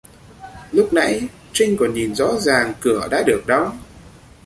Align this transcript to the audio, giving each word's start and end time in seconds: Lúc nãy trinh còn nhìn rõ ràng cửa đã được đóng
Lúc 0.71 0.93
nãy 0.93 1.27
trinh 1.53 1.77
còn 1.79 1.93
nhìn 1.93 2.15
rõ 2.15 2.35
ràng 2.39 2.73
cửa 2.81 3.07
đã 3.11 3.23
được 3.27 3.41
đóng 3.47 3.77